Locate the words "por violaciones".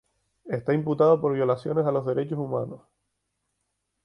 1.21-1.85